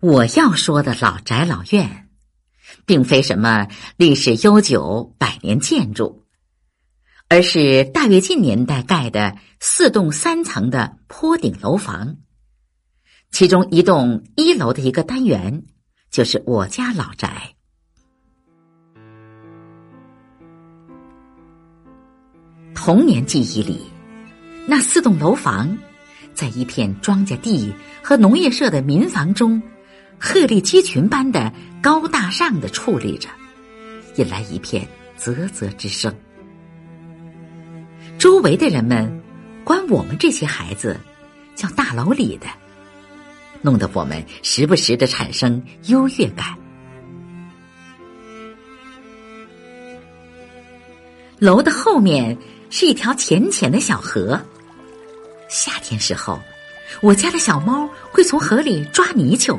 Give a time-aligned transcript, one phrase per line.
[0.00, 2.08] 我要说的老宅老院，
[2.84, 6.26] 并非什么历史悠久百年建筑，
[7.28, 12.16] 而是大跃进年代盖的四栋三层的坡顶楼房。
[13.30, 15.64] 其中一栋一楼的一个单元，
[16.10, 17.54] 就是我家老宅。
[22.74, 23.80] 童年记忆里，
[24.66, 25.76] 那四栋楼房，
[26.34, 29.60] 在一片庄稼地和农业社的民房中，
[30.18, 33.28] 鹤立鸡群般的高大上的矗立着，
[34.16, 34.86] 引来一片
[35.16, 36.14] 啧啧之声。
[38.18, 39.22] 周围的人们，
[39.64, 40.98] 管我们这些孩子
[41.54, 42.46] 叫大楼里的，
[43.62, 46.56] 弄得我们时不时的产生优越感。
[51.38, 52.36] 楼的后面。
[52.68, 54.38] 是一条浅浅的小河。
[55.48, 56.38] 夏天时候，
[57.00, 59.56] 我家的小猫会从河里抓泥鳅，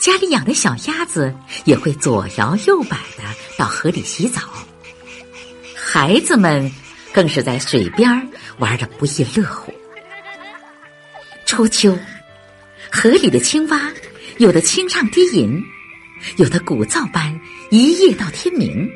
[0.00, 1.34] 家里养的小鸭子
[1.66, 3.24] 也会左摇右摆的
[3.58, 4.40] 到河里洗澡。
[5.76, 6.72] 孩子们
[7.12, 8.08] 更是在水边
[8.58, 9.70] 玩的不亦乐乎。
[11.44, 11.94] 初秋，
[12.90, 13.92] 河里的青蛙
[14.38, 15.62] 有的轻唱低吟，
[16.36, 17.38] 有的鼓噪般
[17.70, 18.90] 一夜到天明。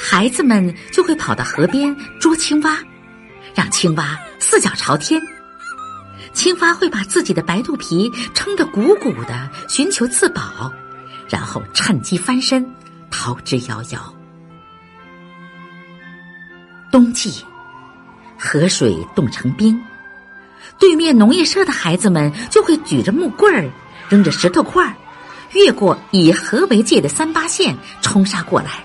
[0.00, 2.82] 孩子们就会跑到河边捉青蛙，
[3.54, 5.20] 让青蛙四脚朝天。
[6.38, 10.72] 青蛙会把自己的白肚皮撑得鼓鼓的，寻求自保，
[11.28, 12.64] 然后趁机翻身
[13.10, 13.98] 逃之夭夭。
[16.92, 17.44] 冬季，
[18.38, 19.84] 河水冻成冰，
[20.78, 23.68] 对面农业社的孩子们就会举着木棍儿，
[24.08, 24.94] 扔着石头块儿，
[25.54, 28.84] 越过以河为界的三八线冲杀过来。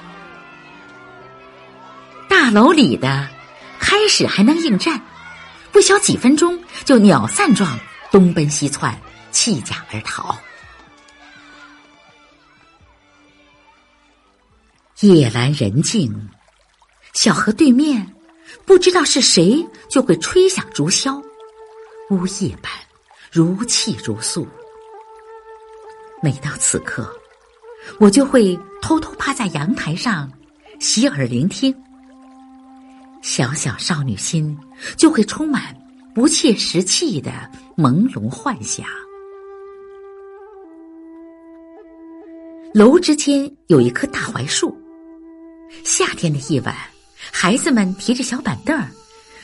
[2.28, 3.28] 大楼里的
[3.78, 5.00] 开始还能应战，
[5.74, 7.78] 不消几分钟就鸟散状
[8.12, 8.96] 东奔西窜，
[9.32, 10.38] 弃甲而逃。
[15.00, 16.14] 夜阑人静，
[17.14, 18.16] 小河对面
[18.66, 21.20] 不知道是谁就会吹响竹箫，
[22.12, 22.72] 呜咽般
[23.32, 24.48] 如泣如诉。
[26.22, 27.12] 每到此刻，
[28.00, 30.32] 我就会偷偷趴在阳台上，
[30.80, 31.76] 洗耳聆听。
[33.24, 34.56] 小小少女心
[34.98, 35.74] 就会充满
[36.14, 37.32] 不切实际的
[37.78, 38.86] 朦胧幻想。
[42.74, 44.78] 楼之间有一棵大槐树，
[45.86, 46.76] 夏天的夜晚，
[47.32, 48.92] 孩子们提着小板凳儿，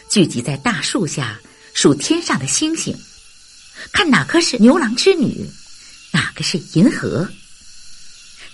[0.09, 1.39] 聚集在大树下
[1.73, 2.93] 数天上的星星，
[3.93, 5.49] 看哪棵是牛郎织女，
[6.11, 7.25] 哪个是银河，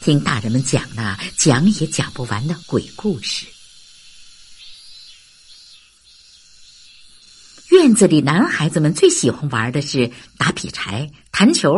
[0.02, 3.48] 听大人们讲那讲也讲不完的鬼故事。
[7.76, 11.74] 院子里，男孩子们最喜欢玩的是打劈柴、弹球、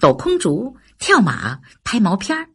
[0.00, 2.46] 抖空竹、跳马、拍毛片儿；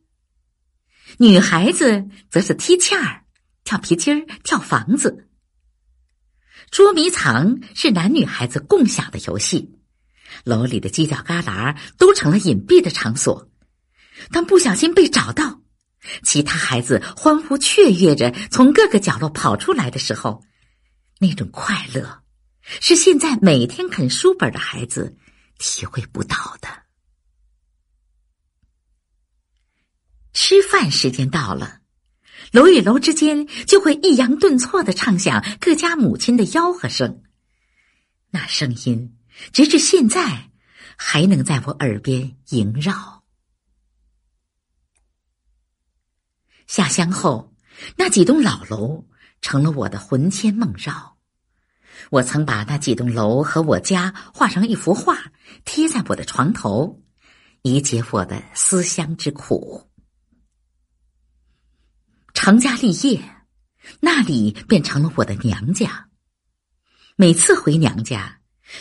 [1.19, 3.21] 女孩子则是踢毽儿、
[3.63, 5.27] 跳皮筋儿、跳房子。
[6.71, 9.77] 捉迷藏是男女孩子共享的游戏，
[10.43, 13.47] 楼里的犄角旮旯都成了隐蔽的场所。
[14.31, 15.61] 当不小心被找到，
[16.23, 20.41] 其他孩子欢呼雀跃着从各个角落跑出来的时候，
[21.19, 22.23] 那种快乐。
[22.81, 25.17] 是现在每天啃书本的孩子
[25.57, 26.67] 体会不到的。
[30.33, 31.81] 吃饭时间到了，
[32.51, 37.23] 楼与楼之间就会抑扬顿挫的唱响各家母亲的吆喝声，
[38.29, 39.17] 那声音
[39.51, 40.51] 直至现在
[40.95, 43.23] 还能在我耳边萦绕。
[46.67, 47.55] 下乡后，
[47.95, 49.07] 那几栋老楼
[49.41, 51.16] 成了我的魂牵梦绕。
[52.09, 55.17] 我曾把那几栋楼和我家画成一幅画，
[55.65, 57.01] 贴在我的床头，
[57.61, 59.89] 以解我的思乡之苦。
[62.33, 63.21] 成家立业，
[63.99, 66.07] 那里便成了我的娘家。
[67.15, 68.39] 每次回娘家，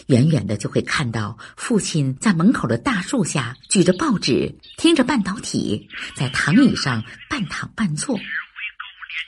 [0.09, 8.19] 远远的就会看到父亲在门口的大树下举着报纸，听着半导体，在躺椅上半躺半坐，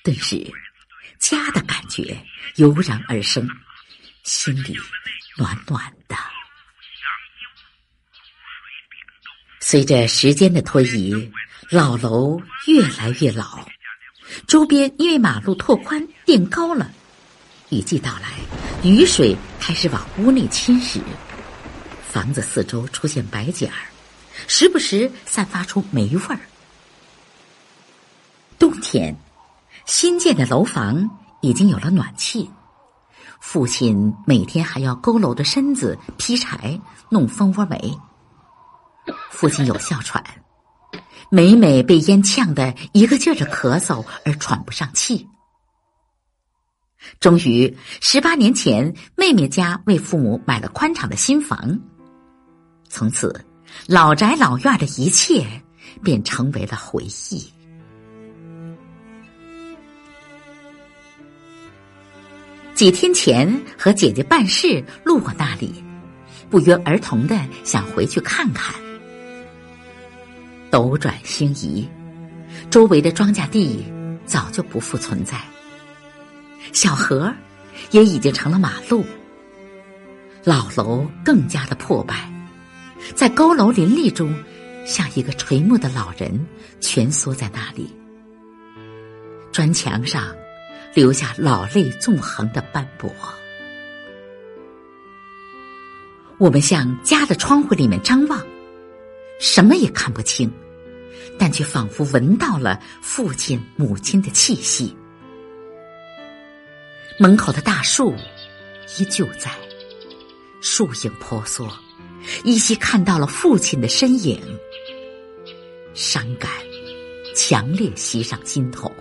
[0.04, 0.52] 顿时
[1.18, 2.22] 家的感觉
[2.56, 3.48] 油然而生。
[4.28, 4.76] 心里
[5.38, 6.14] 暖暖的。
[9.58, 11.32] 随着时间的推移，
[11.70, 13.66] 老楼越来越老，
[14.46, 16.92] 周边因为马路拓宽垫高了，
[17.70, 18.34] 雨季到来，
[18.84, 21.00] 雨水开始往屋内侵蚀，
[22.06, 23.88] 房子四周出现白点儿，
[24.46, 26.38] 时不时散发出霉味儿。
[28.58, 29.16] 冬天，
[29.86, 31.08] 新建的楼房
[31.40, 32.50] 已经有了暖气。
[33.40, 37.98] 父亲每天还要佝偻着身子劈柴、弄蜂窝煤。
[39.30, 40.22] 父亲有哮喘，
[41.30, 45.26] 每每被烟呛得一个劲儿的咳嗽而喘不上气。
[47.20, 51.78] 终于，十八年前，妹妹家为父母买了宽敞的新房，
[52.90, 53.46] 从此，
[53.86, 55.62] 老宅老院的一切
[56.02, 57.50] 便成为了回忆。
[62.78, 65.82] 几天前和姐姐办事路过那里，
[66.48, 68.72] 不约而同的想回去看看。
[70.70, 71.88] 斗转星移，
[72.70, 73.84] 周围的庄稼地
[74.24, 75.40] 早就不复存在，
[76.72, 77.34] 小河
[77.90, 79.04] 也已经成了马路，
[80.44, 82.32] 老楼更加的破败，
[83.12, 84.32] 在高楼林立中，
[84.86, 86.46] 像一个垂暮的老人
[86.78, 87.92] 蜷缩在那里，
[89.50, 90.32] 砖墙上。
[90.98, 93.08] 留下老泪纵横的斑驳。
[96.38, 98.44] 我们向家的窗户里面张望，
[99.38, 100.52] 什么也看不清，
[101.38, 104.96] 但却仿佛闻到了父亲、母亲的气息。
[107.16, 108.12] 门口的大树
[108.98, 109.52] 依旧在，
[110.60, 111.72] 树影婆娑，
[112.42, 114.42] 依稀看到了父亲的身影。
[115.94, 116.50] 伤感
[117.36, 118.92] 强烈袭上心头。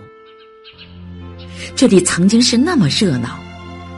[1.78, 3.38] 这里曾经是那么热闹，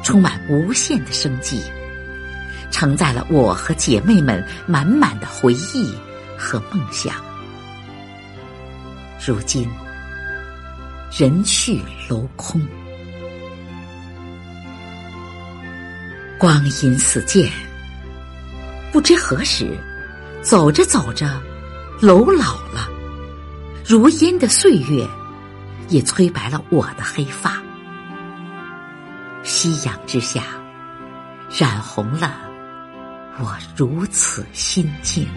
[0.03, 1.63] 充满无限的生机，
[2.71, 5.91] 承载了我和姐妹们满满的回忆
[6.37, 7.15] 和梦想。
[9.27, 9.67] 如今
[11.11, 12.61] 人去楼空，
[16.39, 17.51] 光阴似箭，
[18.93, 19.75] 不知何时，
[20.43, 21.41] 走着走着，
[21.99, 22.91] 楼老了，
[23.87, 25.09] 如烟的岁月。
[25.89, 27.61] 也催白了我的黑发，
[29.63, 30.43] 夕阳之下，
[31.51, 32.35] 染红了
[33.39, 35.29] 我如此心境。